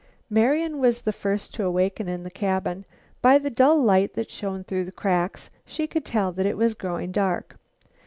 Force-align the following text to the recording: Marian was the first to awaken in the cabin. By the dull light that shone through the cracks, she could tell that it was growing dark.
Marian 0.31 0.79
was 0.79 1.01
the 1.01 1.11
first 1.13 1.53
to 1.53 1.63
awaken 1.63 2.07
in 2.09 2.23
the 2.23 2.31
cabin. 2.31 2.85
By 3.21 3.37
the 3.37 3.51
dull 3.51 3.79
light 3.83 4.15
that 4.15 4.31
shone 4.31 4.63
through 4.63 4.85
the 4.85 4.91
cracks, 4.91 5.51
she 5.63 5.85
could 5.85 6.05
tell 6.05 6.31
that 6.31 6.47
it 6.47 6.57
was 6.57 6.73
growing 6.73 7.11
dark. 7.11 7.55